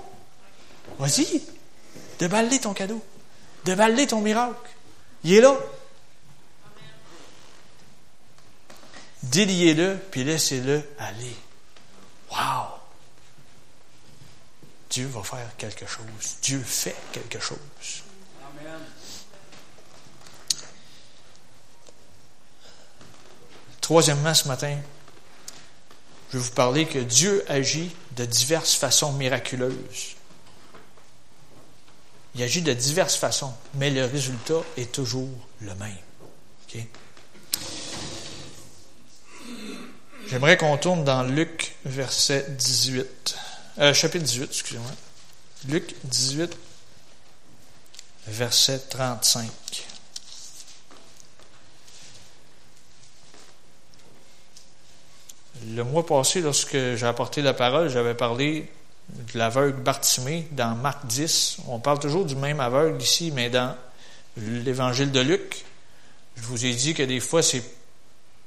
[0.99, 1.43] Vas-y!
[2.19, 3.03] déballe ton cadeau.
[3.64, 4.70] Déballe ton miracle.
[5.24, 5.57] Il est là.
[9.22, 11.37] Déliez-le, puis laissez-le aller.
[12.31, 12.79] Wow!
[14.90, 16.37] Dieu va faire quelque chose.
[16.42, 17.59] Dieu fait quelque chose.
[23.81, 24.79] Troisièmement, ce matin,
[26.31, 30.16] je vais vous parler que Dieu agit de diverses façons miraculeuses.
[32.35, 35.29] Il agit de diverses façons, mais le résultat est toujours
[35.61, 35.94] le même.
[40.29, 43.37] J'aimerais qu'on tourne dans Luc, verset 18.
[43.79, 44.90] Euh, chapitre 18, excusez-moi.
[45.68, 46.57] Luc 18,
[48.29, 49.51] verset 35.
[55.68, 58.70] Le mois passé, lorsque j'ai apporté la parole, j'avais parlé
[59.09, 61.59] de l'aveugle Bartimée dans Marc 10.
[61.69, 63.77] On parle toujours du même aveugle ici, mais dans
[64.37, 65.64] l'évangile de Luc,
[66.37, 67.62] je vous ai dit que des fois, c'est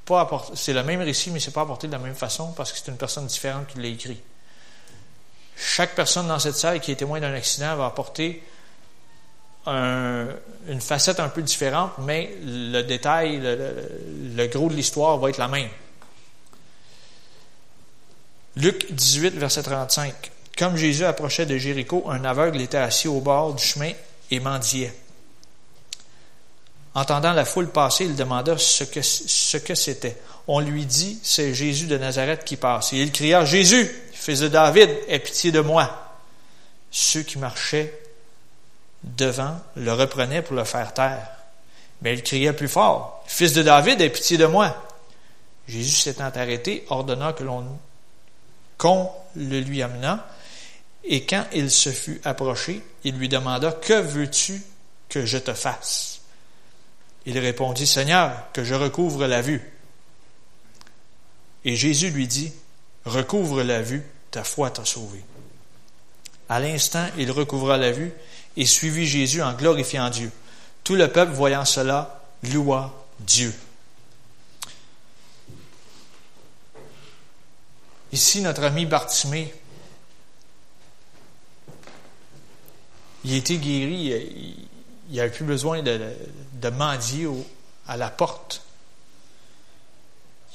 [0.08, 2.98] le même récit, mais c'est pas apporté de la même façon parce que c'est une
[2.98, 4.20] personne différente qui l'a écrit.
[5.56, 8.44] Chaque personne dans cette salle qui est témoin d'un accident va apporter
[9.66, 15.48] une facette un peu différente, mais le détail, le gros de l'histoire va être la
[15.48, 15.70] même.
[18.56, 20.32] Luc 18, verset 35.
[20.58, 23.92] Comme Jésus approchait de Jéricho, un aveugle était assis au bord du chemin
[24.32, 24.94] et mendiait.
[26.96, 30.18] Entendant la foule passer, il demanda ce que, c'était.
[30.48, 32.92] On lui dit, c'est Jésus de Nazareth qui passe.
[32.94, 36.16] Et il cria, Jésus, fils de David, aie pitié de moi.
[36.90, 37.94] Ceux qui marchaient
[39.04, 41.30] devant le reprenaient pour le faire taire.
[42.02, 44.76] Mais il criait plus fort, Fils de David, aie pitié de moi.
[45.68, 47.64] Jésus s'étant arrêté, ordonna que l'on
[48.78, 50.28] qu'on le lui amena,
[51.10, 54.62] et quand il se fut approché, il lui demanda, Que veux-tu
[55.08, 56.20] que je te fasse?
[57.26, 59.62] Il répondit, Seigneur, que je recouvre la vue.
[61.64, 62.52] Et Jésus lui dit,
[63.06, 65.24] Recouvre la vue, ta foi t'a sauvé.
[66.50, 68.12] À l'instant, il recouvra la vue
[68.58, 70.30] et suivit Jésus en glorifiant Dieu.
[70.84, 73.54] Tout le peuple, voyant cela, loua Dieu.
[78.12, 79.54] Ici, notre ami Bartimée,
[83.28, 84.58] il a guéri,
[85.10, 87.28] il n'avait plus besoin de, mendier
[87.88, 88.62] à la porte.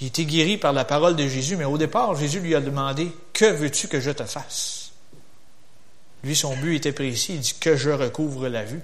[0.01, 3.13] Il a guéri par la parole de Jésus, mais au départ, Jésus lui a demandé
[3.33, 4.93] Que veux-tu que je te fasse
[6.25, 8.81] Lui, son but était précis il dit Que je recouvre la vue.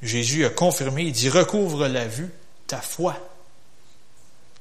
[0.00, 2.30] Jésus a confirmé il dit Recouvre la vue,
[2.66, 3.16] ta foi.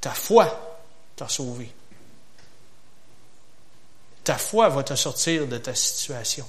[0.02, 0.80] Ta foi
[1.16, 1.72] t'a sauvé.
[4.26, 6.48] Ta foi va te sortir de ta situation,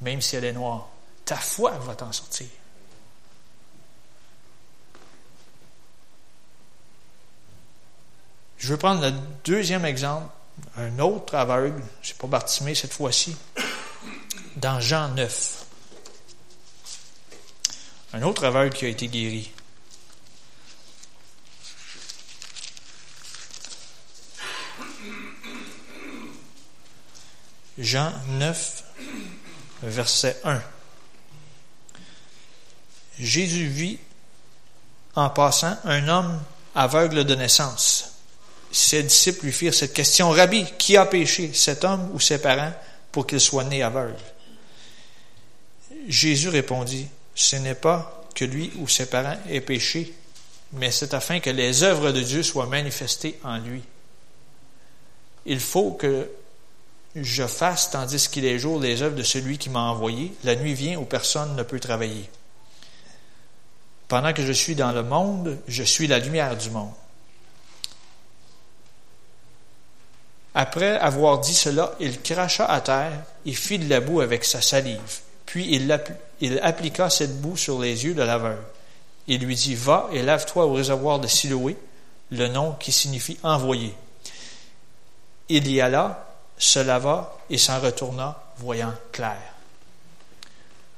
[0.00, 0.88] même si elle est noire.
[1.24, 2.46] Ta foi va t'en sortir.
[8.58, 9.12] Je veux prendre le
[9.44, 10.28] deuxième exemple,
[10.76, 13.36] un autre aveugle, c'est pas Bartimée cette fois-ci,
[14.54, 15.64] dans Jean 9.
[18.12, 19.50] Un autre aveugle qui a été guéri.
[27.80, 28.84] Jean 9,
[29.82, 30.62] verset 1.
[33.18, 33.98] Jésus vit
[35.14, 36.40] en passant un homme
[36.74, 38.12] aveugle de naissance.
[38.70, 42.72] Ses disciples lui firent cette question, Rabbi, qui a péché, cet homme ou ses parents,
[43.10, 44.14] pour qu'il soit né aveugle
[46.06, 50.14] Jésus répondit, Ce n'est pas que lui ou ses parents aient péché,
[50.72, 53.82] mais c'est afin que les œuvres de Dieu soient manifestées en lui.
[55.46, 56.28] Il faut que
[57.16, 60.32] je fasse, tandis qu'il est jour, les œuvres de celui qui m'a envoyé.
[60.44, 62.30] La nuit vient où personne ne peut travailler.
[64.08, 66.92] Pendant que je suis dans le monde, je suis la lumière du monde.
[70.54, 74.60] Après avoir dit cela, il cracha à terre et fit de la boue avec sa
[74.60, 75.20] salive.
[75.46, 75.80] Puis
[76.40, 78.62] il, appliqua cette boue sur les yeux de l'aveugle.
[79.26, 81.76] Il lui dit, Va et lave-toi au réservoir de Siloé,
[82.30, 83.94] le nom qui signifie envoyé.
[85.48, 86.29] Il y alla
[86.60, 89.40] se lava et s'en retourna, voyant clair.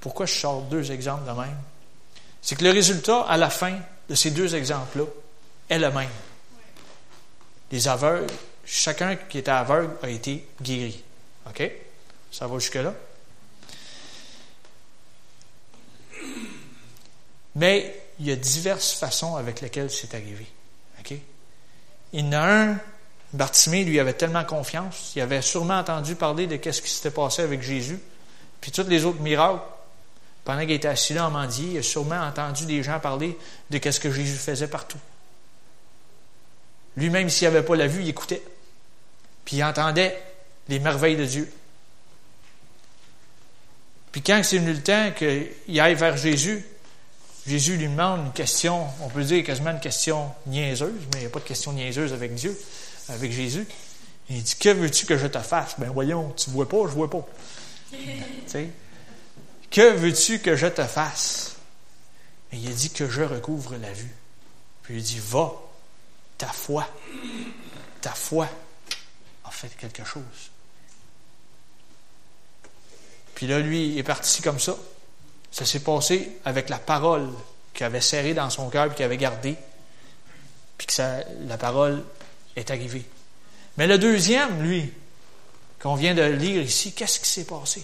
[0.00, 1.56] Pourquoi je sors deux exemples de même?
[2.42, 5.04] C'est que le résultat, à la fin de ces deux exemples-là,
[5.68, 6.10] est le même.
[7.70, 8.26] Les aveugles,
[8.64, 11.02] chacun qui était aveugle a été guéri.
[11.48, 11.70] OK?
[12.32, 12.92] Ça va jusque-là?
[17.54, 20.46] Mais il y a diverses façons avec lesquelles c'est arrivé.
[20.98, 21.14] OK?
[22.14, 22.80] Il y en a un
[23.32, 27.42] Bartimée, lui, avait tellement confiance, il avait sûrement entendu parler de ce qui s'était passé
[27.42, 27.98] avec Jésus,
[28.60, 29.60] puis tous les autres miracles.
[30.44, 33.38] Pendant qu'il était assis là en mendier, il a sûrement entendu des gens parler
[33.70, 34.98] de ce que Jésus faisait partout.
[36.96, 38.42] Lui-même, s'il n'avait pas la vue, il écoutait.
[39.44, 40.20] Puis il entendait
[40.68, 41.52] les merveilles de Dieu.
[44.10, 46.66] Puis quand c'est venu le temps qu'il aille vers Jésus,
[47.46, 51.26] Jésus lui demande une question, on peut dire quasiment une question niaiseuse, mais il n'y
[51.26, 52.56] a pas de question niaiseuse avec Dieu,
[53.12, 53.66] avec Jésus.
[54.30, 55.74] Il dit, que veux-tu que je te fasse?
[55.78, 57.26] Ben voyons, tu ne vois pas, je ne vois pas.
[59.70, 61.56] que veux-tu que je te fasse?
[62.52, 64.14] Et il a dit que je recouvre la vue.
[64.82, 65.52] Puis il dit, va,
[66.38, 66.88] ta foi,
[68.00, 68.48] ta foi
[69.44, 70.50] a fait quelque chose.
[73.34, 74.76] Puis là, lui, il est parti comme ça.
[75.50, 77.28] Ça s'est passé avec la parole
[77.74, 79.56] qu'il avait serrée dans son cœur et qu'il avait gardée.
[80.78, 81.02] Puis que
[81.46, 82.04] la parole
[82.56, 83.04] est arrivée.
[83.78, 84.92] Mais le deuxième, lui,
[85.80, 87.82] qu'on vient de lire ici, qu'est-ce qui s'est passé?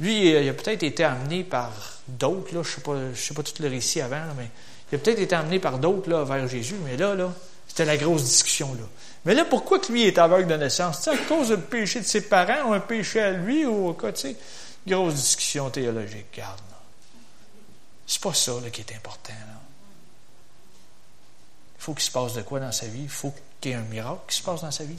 [0.00, 1.72] Lui, il a peut-être été amené par
[2.06, 4.50] d'autres, là, je ne sais, pas, tout le récit avant, mais
[4.92, 7.32] il a peut-être été amené par d'autres là, vers Jésus, mais là, là,
[7.66, 8.74] c'était la grosse discussion.
[8.74, 8.86] Là.
[9.24, 11.00] Mais là, pourquoi lui est aveugle de naissance?
[11.02, 14.12] C'est à cause du péché de ses parents ou un péché à lui ou quoi,
[14.12, 14.36] tu sais?
[14.86, 16.60] Grosse discussion théologique, garde.
[18.06, 19.32] C'est pas ça là, qui est important.
[19.34, 19.65] Il
[21.86, 23.02] faut qu'il se passe de quoi dans sa vie?
[23.02, 24.98] Il faut qu'il y ait un miracle qui se passe dans sa vie.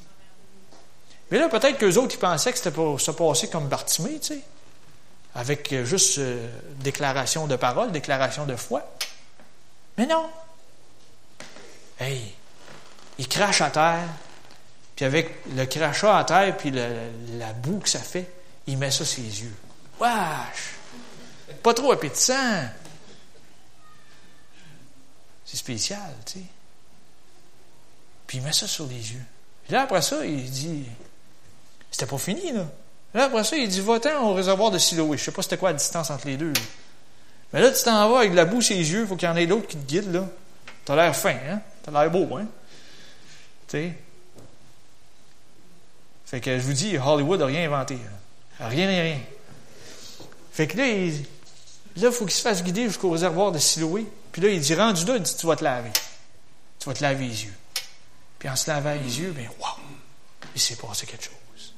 [1.29, 4.35] Mais là, peut-être qu'eux autres, ils pensaient que c'était pour se passer comme Bartimée, tu
[4.35, 4.41] sais,
[5.35, 6.47] avec juste euh,
[6.79, 8.89] déclaration de parole, déclaration de foi.
[9.97, 10.29] Mais non.
[11.99, 12.33] Hey,
[13.17, 14.07] il crache à terre,
[14.95, 18.31] puis avec le crachat à terre, puis la boue que ça fait,
[18.65, 19.55] il met ça sur les yeux.
[19.99, 20.75] Wesh!
[21.61, 22.69] Pas trop appétissant.
[25.43, 26.45] C'est spécial, tu sais.
[28.27, 29.23] Puis il met ça sur les yeux.
[29.69, 30.83] Et là, après ça, il dit,
[31.89, 32.65] c'était pas fini, là.
[33.13, 35.17] Là, après ça, il dit, va-t'en au réservoir de Siloé.
[35.17, 36.53] Je sais pas c'était quoi la distance entre les deux.
[37.53, 39.31] Mais là, tu t'en vas avec de la boue sur les yeux, faut qu'il y
[39.31, 40.27] en ait d'autres qui te guident, là.
[40.83, 41.61] T'as l'air fin, hein?
[41.83, 42.45] T'as l'air beau, hein?
[43.67, 43.93] Tu sais?
[46.25, 47.97] Fait que je vous dis, Hollywood n'a rien inventé.
[48.59, 49.19] Rien, rien, rien.
[50.51, 51.23] Fait que là, il,
[51.95, 54.05] là, faut qu'il se fasse guider jusqu'au réservoir de Siloé.
[54.31, 55.91] Puis là, il dit, rendu là, il dit, tu vas te laver.
[56.79, 57.53] Tu vas te laver les yeux.
[58.39, 59.77] Puis en se lavant les yeux, bien, waouh!
[60.55, 61.73] Il s'est passé quelque chose.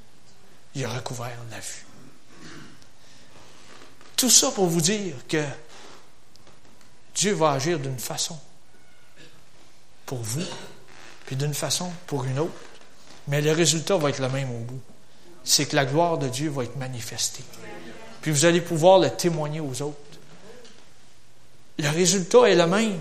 [0.75, 1.85] Il a recouvert la vue.
[4.15, 5.43] Tout ça pour vous dire que
[7.15, 8.37] Dieu va agir d'une façon
[10.05, 10.45] pour vous,
[11.25, 12.53] puis d'une façon pour une autre.
[13.27, 14.81] Mais le résultat va être le même au bout.
[15.43, 17.43] C'est que la gloire de Dieu va être manifestée.
[18.21, 19.97] Puis vous allez pouvoir le témoigner aux autres.
[21.77, 22.99] Le résultat est le même.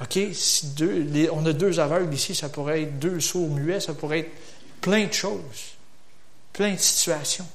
[0.00, 0.18] OK?
[1.32, 4.32] On a deux aveugles ici, ça pourrait être deux sourds muets, ça pourrait être
[4.80, 5.74] plein de choses,
[6.52, 7.46] plein de situations.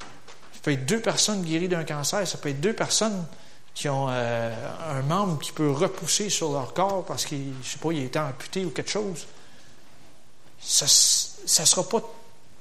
[0.00, 3.24] Ça peut être deux personnes guéries d'un cancer, ça peut être deux personnes
[3.74, 4.52] qui ont euh,
[4.90, 8.04] un membre qui peut repousser sur leur corps parce qu'il, je sais pas, il a
[8.04, 9.26] été amputé ou quelque chose.
[10.60, 11.86] Ça, sera.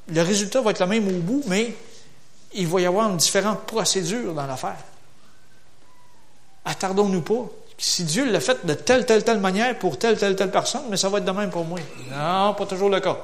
[0.08, 1.76] Le résultat va être le même au bout, mais
[2.54, 4.78] il va y avoir une différente procédure dans l'affaire.
[6.66, 7.46] Attardons-nous pas.
[7.78, 10.98] Si Dieu l'a fait de telle, telle, telle manière pour telle, telle, telle personne, mais
[10.98, 11.80] ça va être de même pour moi.
[12.12, 13.18] Non, pas toujours le cas.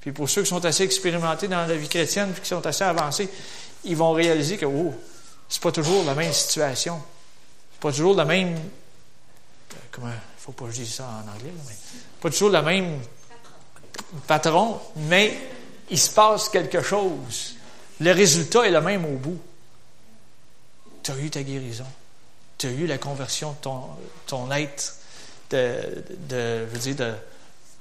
[0.00, 2.84] Puis pour ceux qui sont assez expérimentés dans la vie chrétienne, puis qui sont assez
[2.84, 3.28] avancés,
[3.84, 4.94] ils vont réaliser que, oh,
[5.48, 7.00] c'est pas toujours la même situation.
[7.72, 8.58] C'est pas toujours la même.
[9.90, 10.08] Comment.
[10.08, 11.74] Il faut pas que je dise ça en anglais, mais.
[12.20, 12.98] Pas toujours la même
[14.26, 15.38] patron, mais
[15.90, 17.56] il se passe quelque chose.
[18.00, 19.38] Le résultat est le même au bout.
[21.02, 21.84] Tu as eu ta guérison.
[22.60, 23.84] Tu as eu la conversion de ton,
[24.26, 24.96] ton être,
[25.48, 27.14] de, de, je veux dire, de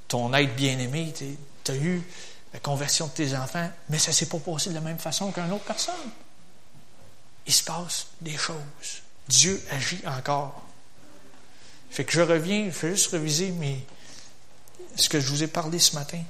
[0.08, 1.14] ton être bien-aimé.
[1.14, 2.02] Tu as eu
[2.54, 5.34] la conversion de tes enfants, mais ça ne s'est pas passé de la même façon
[5.34, 5.94] qu'une autre personne.
[7.46, 8.56] Il se passe des choses.
[9.28, 10.64] Dieu agit encore.
[11.92, 13.54] Fait que je reviens, je vais juste reviser
[14.96, 16.22] ce que je vous ai parlé ce matin.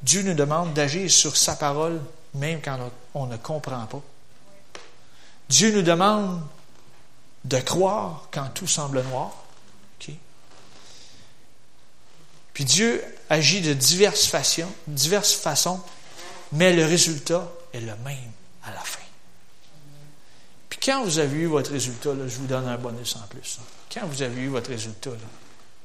[0.00, 2.00] Dieu nous demande d'agir sur sa parole,
[2.34, 2.78] même quand
[3.14, 4.00] on ne comprend pas.
[5.48, 6.40] Dieu nous demande
[7.44, 9.32] de croire quand tout semble noir.
[12.60, 15.80] Puis Dieu agit de diverses façons, diverses façons,
[16.52, 18.32] mais le résultat est le même
[18.64, 19.00] à la fin.
[20.68, 23.60] Puis quand vous avez eu votre résultat, je vous donne un bonus en plus.
[23.90, 25.12] Quand vous avez eu votre résultat,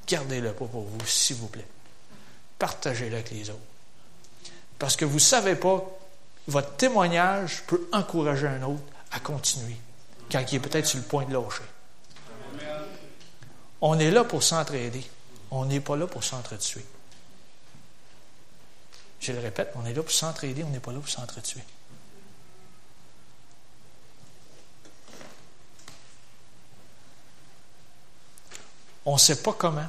[0.06, 1.68] gardez-le pas pour vous, s'il vous plaît.
[2.60, 3.60] Partagez-le avec les autres.
[4.78, 5.82] Parce que vous ne savez pas,
[6.47, 9.78] votre témoignage peut encourager un autre à continuer
[10.32, 11.63] quand il est peut-être sur le point de lâcher.
[13.82, 15.05] On est là pour s'entraider.
[15.51, 16.86] On n'est pas là pour s'entretuer.
[19.19, 21.61] Je le répète, on est là pour s'entraider, on n'est pas là pour s'entretuer.
[29.05, 29.88] On ne sait pas comment.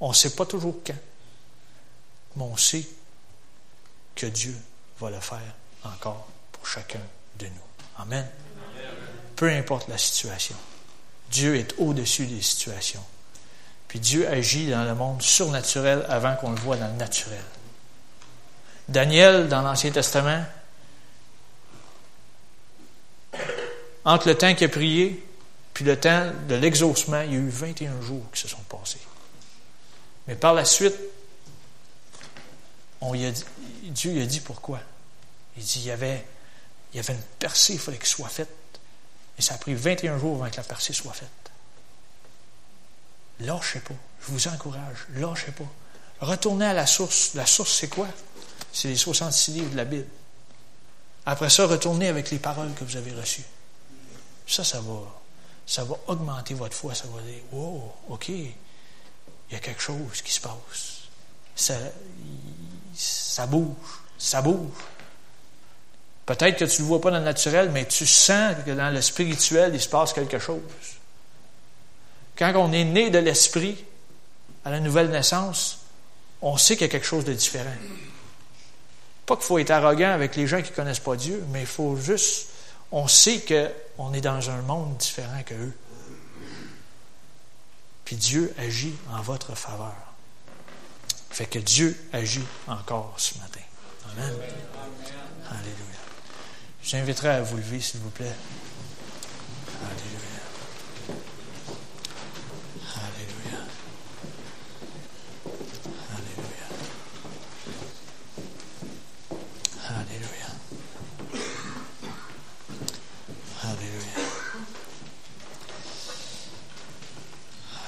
[0.00, 0.94] On ne sait pas toujours quand.
[2.36, 2.86] Mais on sait
[4.14, 4.56] que Dieu
[4.98, 5.54] va le faire
[5.84, 7.00] encore pour chacun
[7.38, 7.52] de nous.
[7.98, 8.28] Amen.
[9.36, 10.56] Peu importe la situation.
[11.30, 13.04] Dieu est au-dessus des situations.
[13.88, 17.42] Puis Dieu agit dans le monde surnaturel avant qu'on le voit dans le naturel.
[18.88, 20.44] Daniel, dans l'Ancien Testament,
[24.04, 25.22] entre le temps qu'il a prié
[25.76, 29.00] puis le temps de l'exaucement, il y a eu 21 jours qui se sont passés.
[30.26, 30.94] Mais par la suite,
[33.02, 33.44] on a dit,
[33.82, 34.80] Dieu a dit pourquoi?
[35.58, 36.24] Il dit il y avait,
[36.94, 38.48] y avait une percée, il fallait qu'elle soit faite.
[39.38, 41.28] Et ça a pris 21 jours avant que la percée soit faite.
[43.40, 43.94] Lâchez pas.
[44.20, 45.06] Je vous encourage.
[45.14, 45.70] Lâchez pas.
[46.20, 47.34] Retournez à la source.
[47.34, 48.08] La source, c'est quoi?
[48.72, 50.08] C'est les 66 livres de la Bible.
[51.26, 53.44] Après ça, retournez avec les paroles que vous avez reçues.
[54.46, 55.00] Ça, ça va,
[55.66, 56.94] ça va augmenter votre foi.
[56.94, 58.54] Ça va dire, wow, OK, il
[59.50, 61.02] y a quelque chose qui se passe.
[61.54, 61.74] Ça,
[62.94, 63.76] ça bouge.
[64.18, 64.70] Ça bouge.
[66.26, 68.92] Peut-être que tu ne le vois pas dans le naturel, mais tu sens que dans
[68.92, 70.60] le spirituel, il se passe quelque chose.
[72.36, 73.76] Quand on est né de l'esprit,
[74.64, 75.78] à la nouvelle naissance,
[76.42, 77.70] on sait qu'il y a quelque chose de différent.
[79.24, 81.66] Pas qu'il faut être arrogant avec les gens qui ne connaissent pas Dieu, mais il
[81.66, 82.48] faut juste,
[82.90, 85.72] on sait qu'on est dans un monde différent qu'eux.
[88.04, 89.94] Puis Dieu agit en votre faveur.
[91.30, 93.60] Fait que Dieu agit encore ce matin.
[94.12, 94.34] Amen.
[95.50, 95.85] Alléluia.
[96.86, 98.32] J'inviterai à vous lever, s'il vous plaît.
[99.82, 100.38] Alléluia.
[102.94, 103.58] Alléluia.
[106.14, 106.68] Alléluia.
[109.88, 110.50] Alléluia.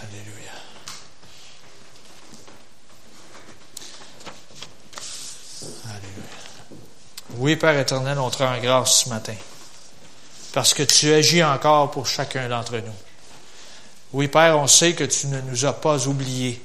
[0.03, 0.55] Alléluia.
[5.87, 6.39] Alléluia.
[7.39, 9.37] Oui, Père éternel, on te rend grâce ce matin.
[10.53, 12.95] Parce que tu agis encore pour chacun d'entre nous.
[14.13, 16.61] Oui, Père, on sait que tu ne nous as pas oubliés.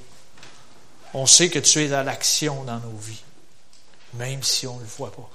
[1.14, 3.22] On sait que tu es à l'action dans nos vies,
[4.16, 5.30] même si on ne le voit pas.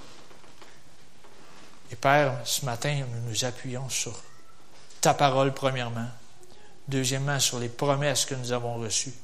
[1.92, 4.20] Et Père, ce matin, nous nous appuyons sur
[5.00, 6.08] ta parole, premièrement.
[6.88, 9.14] Deuxièmement, sur les promesses que nous avons reçues.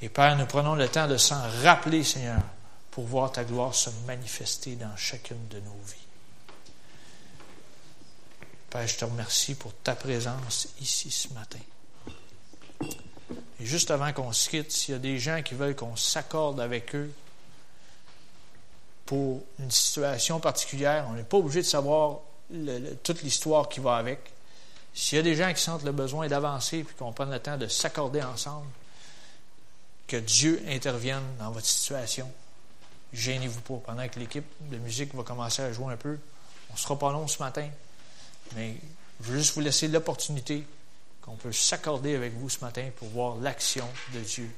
[0.00, 2.38] Et Père, nous prenons le temps de s'en rappeler, Seigneur,
[2.94, 6.06] pour voir ta gloire se manifester dans chacune de nos vies.
[8.70, 11.58] Père, je te remercie pour ta présence ici ce matin.
[13.58, 16.60] Et juste avant qu'on se quitte, s'il y a des gens qui veulent qu'on s'accorde
[16.60, 17.12] avec eux
[19.06, 22.20] pour une situation particulière, on n'est pas obligé de savoir
[23.02, 24.20] toute l'histoire qui va avec.
[24.94, 27.56] S'il y a des gens qui sentent le besoin d'avancer et qu'on prenne le temps
[27.56, 28.68] de s'accorder ensemble,
[30.06, 32.32] que Dieu intervienne dans votre situation,
[33.14, 33.92] gênez-vous pas.
[33.92, 36.18] Pendant que l'équipe de musique va commencer à jouer un peu,
[36.72, 37.68] on sera pas long ce matin,
[38.54, 38.76] mais
[39.20, 40.64] je veux juste vous laisser l'opportunité
[41.22, 44.50] qu'on peut s'accorder avec vous ce matin pour voir l'action de Dieu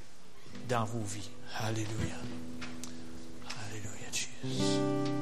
[0.69, 1.31] dans vos vies.
[1.61, 2.17] Alléluia.
[3.69, 5.16] Alléluia, Jésus.